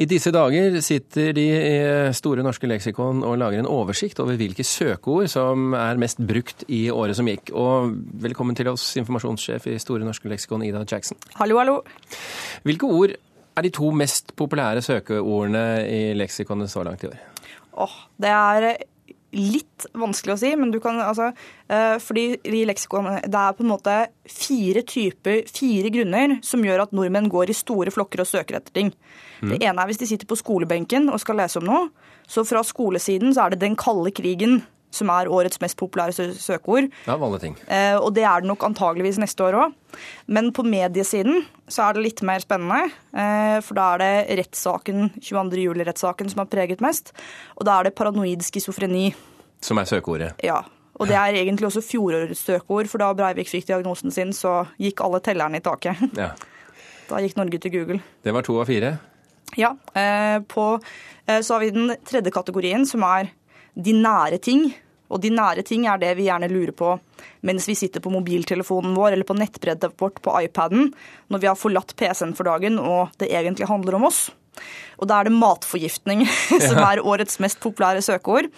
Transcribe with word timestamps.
I 0.00 0.06
disse 0.08 0.30
dager 0.32 0.78
sitter 0.80 1.34
de 1.36 1.42
i 1.44 2.12
Store 2.16 2.44
norske 2.46 2.68
leksikon 2.70 3.24
og 3.26 3.34
lager 3.42 3.60
en 3.60 3.68
oversikt 3.68 4.20
over 4.22 4.38
hvilke 4.40 4.64
søkeord 4.64 5.28
som 5.28 5.74
er 5.76 6.00
mest 6.00 6.22
brukt 6.24 6.64
i 6.72 6.86
året 6.94 7.18
som 7.18 7.28
gikk. 7.28 7.50
Og 7.52 7.90
velkommen 8.22 8.56
til 8.56 8.70
oss, 8.72 8.86
informasjonssjef 9.02 9.66
i 9.68 9.76
Store 9.82 10.06
norske 10.06 10.30
leksikon, 10.30 10.64
Ida 10.64 10.86
Jackson. 10.86 11.20
Hallo, 11.36 11.58
hallo. 11.60 11.76
Hvilke 12.64 12.88
ord 12.88 13.12
er 13.12 13.66
de 13.66 13.72
to 13.76 13.90
mest 13.92 14.32
populære 14.40 14.80
søkeordene 14.86 15.64
i 15.90 16.00
leksikonet 16.16 16.72
så 16.72 16.86
langt 16.86 17.04
i 17.04 17.10
år? 17.10 17.20
Åh, 17.84 17.98
det 18.24 18.32
er 18.32 18.70
litt 19.36 19.86
vanskelig 19.94 20.34
å 20.34 20.40
si, 20.40 20.50
men 20.58 20.72
du 20.74 20.80
kan 20.82 20.98
altså 21.02 21.30
eh, 21.30 21.96
Fordi 22.02 22.24
i 22.50 22.64
leksikonet 22.68 23.28
det 23.30 23.38
er 23.40 23.54
på 23.56 23.64
en 23.64 23.70
måte 23.70 23.96
fire 24.26 24.82
typer, 24.86 25.44
fire 25.50 25.92
grunner 25.94 26.38
som 26.46 26.64
gjør 26.66 26.84
at 26.84 26.96
nordmenn 26.96 27.30
går 27.30 27.52
i 27.52 27.56
store 27.56 27.94
flokker 27.94 28.24
og 28.24 28.30
søker 28.30 28.58
etter 28.58 28.74
ting. 28.74 28.92
Mm. 29.40 29.52
Det 29.52 29.60
ene 29.62 29.82
er 29.82 29.90
hvis 29.90 30.02
de 30.02 30.10
sitter 30.10 30.28
på 30.30 30.38
skolebenken 30.40 31.08
og 31.12 31.22
skal 31.22 31.38
lese 31.40 31.60
om 31.60 31.68
noe. 31.68 31.86
Så 32.30 32.44
fra 32.46 32.62
skolesiden 32.66 33.34
så 33.34 33.46
er 33.46 33.54
det 33.54 33.62
den 33.64 33.78
kalde 33.78 34.12
krigen 34.14 34.60
som 34.94 35.10
er 35.14 35.30
årets 35.30 35.60
mest 35.62 35.78
populære 35.78 36.30
søkeord. 36.34 36.90
Ja, 37.06 37.16
vanlige 37.18 37.44
ting. 37.46 37.56
Eh, 37.70 37.96
og 37.98 38.12
det 38.16 38.24
er 38.26 38.42
det 38.42 38.50
nok 38.50 38.64
antageligvis 38.66 39.20
neste 39.22 39.46
år 39.46 39.58
òg. 39.62 39.76
Men 40.26 40.50
på 40.54 40.64
mediesiden 40.66 41.44
så 41.70 41.86
er 41.86 41.96
det 41.96 42.04
litt 42.04 42.22
mer 42.26 42.42
spennende. 42.42 42.90
Eh, 43.14 43.58
for 43.64 43.78
da 43.78 43.86
er 43.94 44.02
det 44.02 44.38
rettssaken, 44.42 45.12
22. 45.22 45.62
juli-rettssaken 45.68 46.30
som 46.32 46.42
har 46.42 46.50
preget 46.50 46.82
mest. 46.84 47.14
Og 47.56 47.66
da 47.68 47.78
er 47.78 47.88
det 47.88 47.96
paranoid 47.98 48.44
schizofreni. 48.46 49.10
Som 49.62 49.80
er 49.80 49.88
søkeordet? 49.90 50.34
Ja. 50.44 50.62
Og 51.00 51.08
det 51.08 51.16
er 51.16 51.38
egentlig 51.38 51.70
også 51.70 51.80
fjorårets 51.80 52.42
søkeord, 52.44 52.90
for 52.90 53.00
da 53.00 53.14
Breivik 53.16 53.48
fikk 53.48 53.70
diagnosen 53.70 54.12
sin, 54.12 54.34
så 54.36 54.66
gikk 54.76 55.00
alle 55.00 55.22
tellerne 55.24 55.60
i 55.60 55.64
taket. 55.64 56.02
Ja. 56.20 56.34
Da 57.10 57.18
gikk 57.18 57.34
Norge 57.34 57.58
til 57.58 57.72
Google. 57.74 58.02
Det 58.22 58.30
var 58.30 58.44
to 58.46 58.54
av 58.62 58.68
fire? 58.68 58.92
Ja. 59.58 59.72
Eh, 59.98 60.36
på, 60.46 60.66
så 61.26 61.56
har 61.56 61.64
vi 61.64 61.72
den 61.74 61.90
tredje 62.06 62.30
kategorien, 62.30 62.84
som 62.86 63.02
er 63.02 63.32
de 63.74 63.94
nære 63.96 64.40
ting. 64.42 64.70
Og 65.10 65.22
de 65.22 65.30
nære 65.34 65.64
ting 65.66 65.88
er 65.90 65.98
det 65.98 66.12
vi 66.18 66.28
gjerne 66.28 66.50
lurer 66.50 66.74
på 66.76 66.94
mens 67.46 67.66
vi 67.68 67.76
sitter 67.78 68.02
på 68.04 68.12
mobiltelefonen 68.12 68.94
vår 68.96 69.14
eller 69.14 69.28
på 69.28 69.36
nettbrettet 69.38 69.96
vårt 70.00 70.20
på 70.24 70.34
iPaden, 70.44 70.90
når 71.32 71.42
vi 71.42 71.48
har 71.50 71.58
forlatt 71.58 71.96
PC-en 71.98 72.36
for 72.36 72.48
dagen 72.48 72.78
og 72.78 73.14
det 73.20 73.30
egentlig 73.32 73.68
handler 73.70 73.98
om 73.98 74.06
oss. 74.10 74.28
Og 75.00 75.08
da 75.08 75.20
er 75.20 75.28
det 75.28 75.36
matforgiftning 75.36 76.26
som 76.68 76.80
er 76.82 77.02
årets 77.06 77.40
mest 77.42 77.60
populære 77.62 78.02
søkeord. 78.04 78.50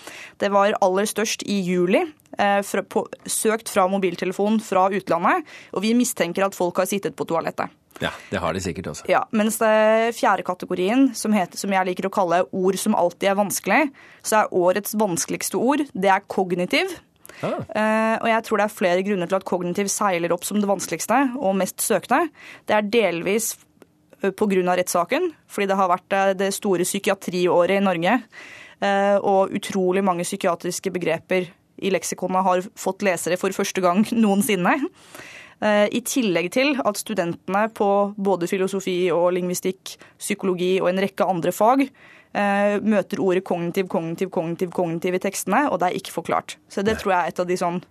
Det 0.42 0.50
var 0.52 0.76
aller 0.82 1.06
størst 1.08 1.44
i 1.46 1.60
juli, 1.62 2.02
eh, 2.38 2.58
søkt 3.30 3.70
fra 3.70 3.86
mobiltelefon 3.92 4.58
fra 4.64 4.88
utlandet. 4.90 5.46
Og 5.76 5.86
vi 5.86 5.94
mistenker 5.98 6.48
at 6.48 6.58
folk 6.58 6.82
har 6.82 6.90
sittet 6.90 7.16
på 7.18 7.28
toalettet. 7.28 7.70
Ja, 8.00 8.10
det 8.30 8.40
har 8.42 8.54
de 8.54 8.62
sikkert 8.64 8.88
også. 8.92 9.06
Ja, 9.10 9.24
Mens 9.36 9.58
det 9.60 10.14
fjerde 10.16 10.44
kategorien, 10.46 11.10
som, 11.18 11.34
heter, 11.36 11.60
som 11.60 11.72
jeg 11.74 11.88
liker 11.90 12.08
å 12.08 12.14
kalle 12.14 12.42
ord 12.48 12.78
som 12.80 12.96
alltid 12.98 13.32
er 13.32 13.38
vanskelig, 13.38 13.80
så 14.24 14.42
er 14.42 14.54
årets 14.56 14.96
vanskeligste 14.98 15.60
ord 15.60 15.84
det 15.92 16.12
er 16.12 16.24
kognitiv. 16.30 16.96
Ah. 17.42 17.58
Uh, 17.74 18.16
og 18.22 18.28
jeg 18.30 18.46
tror 18.46 18.60
det 18.60 18.64
er 18.64 18.76
flere 18.76 19.04
grunner 19.06 19.30
til 19.30 19.38
at 19.38 19.46
kognitiv 19.48 19.90
seiler 19.90 20.34
opp 20.34 20.44
som 20.46 20.60
det 20.62 20.70
vanskeligste 20.70 21.20
og 21.40 21.56
mest 21.58 21.82
søkende. 21.82 22.30
Det 22.68 22.76
er 22.76 22.90
delvis 22.92 23.54
eh, 24.22 24.30
pga. 24.30 24.76
rettssaken, 24.76 25.32
fordi 25.48 25.70
det 25.70 25.78
har 25.78 25.90
vært 25.90 26.18
eh, 26.18 26.34
det 26.38 26.52
store 26.54 26.86
psykiatriåret 26.86 27.80
i 27.80 27.84
Norge. 27.84 28.18
Uh, 28.82 29.18
og 29.22 29.52
utrolig 29.54 30.02
mange 30.02 30.26
psykiatriske 30.26 30.90
begreper 30.90 31.50
i 31.82 31.90
leksikonet 31.90 32.46
har 32.46 32.64
fått 32.78 33.04
lesere 33.06 33.38
for 33.38 33.54
første 33.54 33.82
gang 33.84 34.04
noensinne. 34.24 34.78
Eh, 35.62 35.86
I 35.94 36.00
tillegg 36.02 36.50
til 36.54 36.74
at 36.82 36.98
studentene 36.98 37.68
på 37.74 37.88
både 38.18 38.48
filosofi 38.50 38.96
og 39.14 39.30
lingvistikk, 39.36 39.94
psykologi 40.18 40.74
og 40.82 40.90
en 40.90 41.02
rekke 41.04 41.28
andre 41.28 41.54
fag 41.54 41.84
eh, 41.86 42.76
møter 42.82 43.22
ordet 43.22 43.44
kognitiv, 43.46 43.88
kognitiv, 43.92 44.32
kognitiv, 44.34 44.72
kognitiv 44.74 45.18
i 45.18 45.22
tekstene, 45.22 45.66
og 45.70 45.78
det 45.80 45.90
er 45.90 45.98
ikke 46.00 46.16
forklart. 46.18 46.56
Så 46.68 46.82
det 46.86 46.98
tror 47.00 47.14
jeg 47.14 47.20
er 47.20 47.34
et 47.34 47.42
av 47.44 47.50
de 47.50 47.58
sånn 47.60 47.82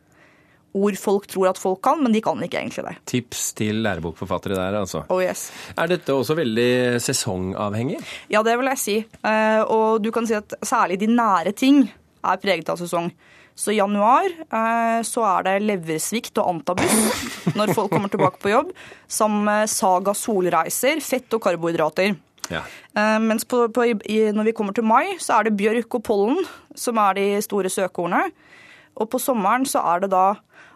ord 0.72 0.96
folk 0.96 1.26
tror 1.28 1.50
at 1.50 1.60
folk 1.60 1.82
kan, 1.84 2.00
men 2.04 2.14
de 2.16 2.22
kan 2.24 2.40
ikke 2.44 2.60
egentlig 2.62 2.86
det. 2.88 2.94
Tips 3.12 3.50
til 3.60 3.82
lærebokforfattere 3.84 4.56
der, 4.56 4.78
altså. 4.80 5.04
Oh 5.12 5.20
yes. 5.24 5.50
Er 5.76 5.92
dette 5.92 6.16
også 6.16 6.38
veldig 6.40 7.02
sesongavhengig? 7.04 8.00
Ja, 8.32 8.44
det 8.48 8.56
vil 8.60 8.72
jeg 8.72 8.80
si. 8.80 8.98
Eh, 9.04 9.62
og 9.64 10.00
du 10.04 10.12
kan 10.16 10.28
si 10.28 10.38
at 10.38 10.56
særlig 10.64 11.02
de 11.02 11.12
nære 11.12 11.52
ting 11.56 11.84
er 12.22 12.40
preget 12.40 12.72
av 12.72 12.80
sesong. 12.80 13.12
Så 13.56 13.74
i 13.74 13.78
januar 13.80 14.28
eh, 14.32 15.00
så 15.08 15.26
er 15.28 15.48
det 15.48 15.56
leversvikt 15.68 16.40
og 16.42 16.54
antabus 16.56 17.56
når 17.58 17.74
folk 17.76 17.92
kommer 17.94 18.12
tilbake 18.12 18.42
på 18.42 18.54
jobb. 18.54 18.72
Sammen 19.12 19.46
med 19.48 19.72
Saga 19.72 20.16
solreiser, 20.18 21.02
fett 21.04 21.38
og 21.38 21.44
karbohydrater. 21.44 22.16
Ja. 22.52 22.64
Eh, 22.98 23.18
mens 23.24 23.46
på, 23.48 23.66
på, 23.74 23.88
når 24.36 24.50
vi 24.50 24.56
kommer 24.58 24.76
til 24.78 24.88
mai, 24.88 25.18
så 25.22 25.40
er 25.40 25.48
det 25.50 25.58
bjørk 25.60 26.00
og 26.00 26.06
pollen 26.08 26.42
som 26.78 27.00
er 27.02 27.20
de 27.20 27.28
store 27.44 27.72
søkeordene. 27.72 28.32
Og 29.00 29.10
på 29.12 29.22
sommeren 29.22 29.68
så 29.68 29.84
er 29.94 30.04
det 30.04 30.12
da 30.14 30.26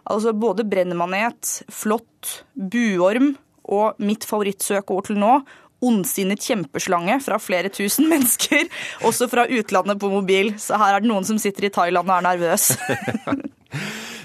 altså 0.06 0.32
både 0.36 0.66
brennmanet, 0.68 1.60
flått, 1.72 2.44
buorm 2.54 3.34
og 3.66 3.98
mitt 3.98 4.24
favorittsøkeord 4.28 5.08
til 5.08 5.18
nå, 5.18 5.40
ondsinnet 5.86 6.42
kjempeslange 6.42 7.20
fra 7.24 7.38
flere 7.42 7.70
tusen 7.72 8.08
mennesker, 8.12 8.66
også 9.06 9.30
fra 9.32 9.46
utlandet 9.46 10.00
på 10.02 10.10
mobil. 10.12 10.54
Så 10.60 10.78
her 10.80 10.96
er 10.96 11.04
det 11.04 11.12
noen 11.12 11.26
som 11.28 11.38
sitter 11.40 11.68
i 11.68 11.74
Thailand 11.74 12.10
og 12.10 12.18
er 12.18 12.28
nervøs. 12.30 12.72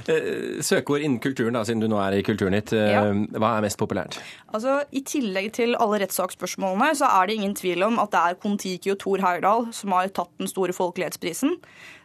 Eh, 0.10 0.62
søkeord 0.66 1.04
innen 1.06 1.20
kulturen, 1.22 1.54
da, 1.54 1.64
siden 1.68 1.82
du 1.84 1.88
nå 1.92 2.00
er 2.02 2.18
i 2.18 2.24
Kulturnytt. 2.26 2.74
Eh, 2.74 2.92
ja. 2.94 3.04
Hva 3.38 3.56
er 3.58 3.66
mest 3.66 3.80
populært? 3.82 4.18
Altså, 4.50 4.80
I 4.92 5.04
tillegg 5.08 5.52
til 5.58 5.76
alle 5.78 6.02
rettssaksspørsmålene, 6.04 6.92
så 6.98 7.10
er 7.20 7.30
det 7.30 7.38
ingen 7.38 7.56
tvil 7.58 7.86
om 7.88 8.00
at 8.02 8.14
det 8.14 8.22
er 8.22 8.40
Kon-Tiki 8.42 8.94
og 8.96 9.00
Thor 9.04 9.22
Heyerdahl 9.24 9.68
som 9.76 9.94
har 9.96 10.10
tatt 10.16 10.32
den 10.42 10.50
store 10.52 10.76
folkelighetsprisen. 10.76 11.58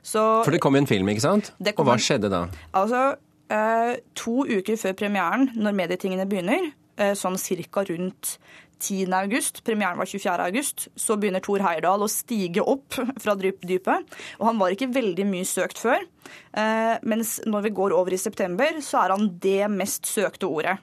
Så, 0.02 0.24
For 0.44 0.54
det 0.54 0.60
kom 0.64 0.76
jo 0.76 0.84
en 0.84 0.90
film, 0.90 1.08
ikke 1.12 1.24
sant? 1.24 1.52
Og 1.76 1.86
hva 1.88 1.96
skjedde 2.00 2.30
da? 2.32 2.46
Altså, 2.76 3.04
eh, 3.50 3.94
To 4.22 4.44
uker 4.44 4.76
før 4.80 4.98
premieren, 5.04 5.50
når 5.56 5.80
medietingene 5.84 6.28
begynner, 6.28 6.72
sånn 6.96 7.34
cirka 7.36 7.82
rundt 7.84 8.38
10. 8.82 9.12
august, 9.16 9.62
premieren 9.64 9.98
var 9.98 10.08
24. 10.08 10.48
august, 10.50 10.88
så 10.96 11.16
begynner 11.16 11.42
Thor 11.44 11.62
Heyerdahl 11.64 12.04
å 12.04 12.10
stige 12.10 12.64
opp 12.64 12.98
fra 13.22 13.36
dypet. 13.38 14.16
Og 14.40 14.48
han 14.50 14.60
var 14.60 14.74
ikke 14.74 14.90
veldig 14.94 15.26
mye 15.28 15.48
søkt 15.48 15.80
før. 15.80 16.04
Eh, 16.56 16.96
mens 17.06 17.38
når 17.46 17.68
vi 17.68 17.74
går 17.78 17.94
over 17.96 18.14
i 18.14 18.20
september, 18.20 18.80
så 18.84 19.04
er 19.04 19.16
han 19.16 19.30
det 19.42 19.70
mest 19.72 20.08
søkte 20.10 20.50
ordet. 20.50 20.76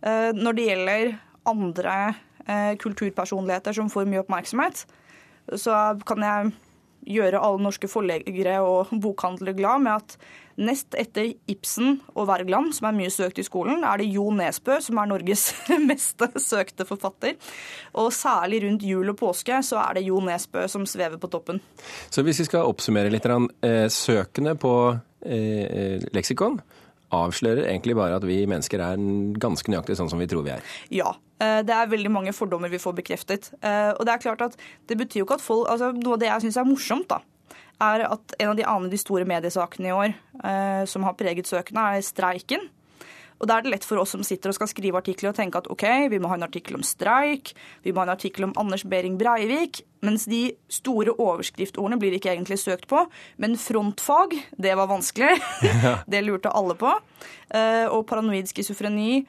Eh, 0.00 0.30
når 0.36 0.56
det 0.56 0.66
gjelder 0.70 1.12
andre 1.50 1.98
eh, 2.46 2.74
kulturpersonligheter 2.80 3.76
som 3.76 3.92
får 3.92 4.08
mye 4.08 4.24
oppmerksomhet, 4.24 4.84
så 5.58 5.76
kan 6.06 6.24
jeg 6.24 6.52
gjøre 7.06 7.40
alle 7.40 7.64
norske 7.64 7.88
forleggere 7.90 8.60
og 8.64 8.92
bokhandlere 9.02 9.56
glad 9.58 9.84
med 9.84 9.98
at 9.98 10.16
nest 10.60 10.94
etter 10.98 11.30
Ibsen 11.48 12.00
og 12.12 12.26
Wergeland, 12.28 12.74
som 12.76 12.90
er 12.90 12.96
mye 12.98 13.12
søkt 13.12 13.40
i 13.40 13.46
skolen, 13.46 13.84
er 13.86 14.02
det 14.02 14.10
Jo 14.12 14.26
Nesbø 14.34 14.76
som 14.84 15.00
er 15.00 15.08
Norges 15.08 15.46
mest 15.90 16.20
søkte 16.42 16.86
forfatter. 16.88 17.38
Og 18.00 18.10
særlig 18.12 18.62
rundt 18.66 18.84
jul 18.84 19.12
og 19.12 19.18
påske 19.20 19.62
så 19.66 19.80
er 19.84 19.98
det 19.98 20.06
Jo 20.08 20.20
Nesbø 20.24 20.66
som 20.68 20.84
svever 20.88 21.20
på 21.20 21.30
toppen. 21.32 21.62
Så 22.10 22.24
hvis 22.26 22.42
vi 22.42 22.50
skal 22.50 22.68
oppsummere 22.68 23.12
litt, 23.12 23.26
eh, 23.26 23.86
søkende 23.88 24.56
på 24.60 24.74
eh, 25.24 26.04
leksikon 26.12 26.60
avslører 27.10 27.66
egentlig 27.66 27.96
bare 27.98 28.20
at 28.20 28.26
vi 28.26 28.44
mennesker 28.48 28.82
er 28.84 29.00
ganske 29.42 29.72
nøyaktig 29.72 29.96
sånn 29.98 30.10
som 30.12 30.20
vi 30.20 30.28
tror 30.30 30.46
vi 30.46 30.54
er. 30.54 30.62
Ja. 30.94 31.14
Eh, 31.40 31.60
det 31.64 31.74
er 31.74 31.90
veldig 31.90 32.12
mange 32.12 32.34
fordommer 32.36 32.72
vi 32.72 32.80
får 32.82 32.96
bekreftet. 33.00 33.52
Eh, 33.64 33.92
og 33.94 34.04
det 34.06 34.14
er 34.14 34.24
klart 34.24 34.44
at 34.44 34.58
det 34.88 34.98
betyr 35.00 35.22
jo 35.22 35.28
ikke 35.28 35.40
at 35.40 35.44
folk 35.44 35.70
altså 35.72 35.92
Noe 35.96 36.18
av 36.18 36.22
det 36.22 36.28
jeg 36.30 36.46
syns 36.46 36.60
er 36.60 36.68
morsomt, 36.68 37.08
da, 37.12 37.22
er 37.80 38.04
at 38.10 38.36
en 38.38 38.52
av 38.52 38.58
de 38.58 38.66
andre 38.68 38.92
de 38.92 39.00
store 39.00 39.28
mediesakene 39.28 39.88
i 39.88 39.96
år 39.96 40.12
eh, 40.12 40.84
som 40.90 41.08
har 41.08 41.16
preget 41.18 41.48
søkene, 41.48 41.94
er 41.96 42.04
streiken. 42.04 42.68
Og 43.40 43.48
Da 43.48 43.56
er 43.56 43.64
det 43.64 43.70
lett 43.72 43.86
for 43.88 43.96
oss 43.96 44.10
som 44.12 44.20
sitter 44.20 44.50
og 44.50 44.58
skal 44.58 44.68
skrive 44.68 45.00
artikler 45.00 45.30
og 45.30 45.36
tenke 45.38 45.56
at 45.56 45.68
OK, 45.72 45.86
vi 46.12 46.18
må 46.20 46.28
ha 46.28 46.36
en 46.36 46.44
artikkel 46.44 46.76
om 46.76 46.82
streik, 46.84 47.54
vi 47.80 47.88
må 47.88 48.02
ha 48.02 48.10
en 48.10 48.12
artikkel 48.12 48.44
om 48.44 48.52
Anders 48.60 48.84
Behring 48.84 49.16
Breivik, 49.16 49.80
mens 50.04 50.26
de 50.28 50.42
store 50.68 51.14
overskriftordene 51.16 51.96
blir 51.96 52.18
ikke 52.18 52.34
egentlig 52.34 52.60
søkt 52.60 52.84
på. 52.92 53.06
Men 53.40 53.56
frontfag, 53.56 54.36
det 54.60 54.76
var 54.76 54.92
vanskelig. 54.92 55.40
det 56.12 56.20
lurte 56.26 56.52
alle 56.52 56.76
på. 56.76 56.92
Og 57.96 58.04
paranoid 58.12 58.52
schizofreni 58.52 59.22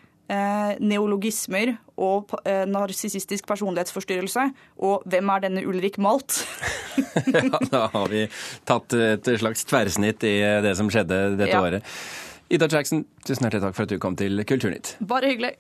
neologismer 0.79 1.75
og 2.01 2.31
eh, 2.45 2.63
narsissistisk 2.69 3.47
personlighetsforstyrrelse. 3.49 4.47
Og 4.87 5.05
hvem 5.11 5.31
er 5.33 5.45
denne 5.45 5.65
Ulrik 5.67 5.99
Malt? 6.01 6.41
ja, 7.35 7.61
da 7.71 7.85
har 7.93 8.09
vi 8.11 8.25
tatt 8.67 8.95
et 8.97 9.31
slags 9.41 9.67
tverrsnitt 9.67 10.23
i 10.27 10.37
det 10.63 10.75
som 10.79 10.89
skjedde 10.91 11.23
dette 11.35 11.53
ja. 11.53 11.63
året. 11.63 11.93
Ida 12.51 12.67
Jackson, 12.67 13.05
tusen 13.23 13.45
hjertelig 13.47 13.63
takk 13.63 13.77
for 13.77 13.87
at 13.87 13.93
du 13.93 14.01
kom 14.01 14.17
til 14.19 14.43
Kulturnytt. 14.47 14.97
Bare 15.07 15.31
hyggelig. 15.31 15.55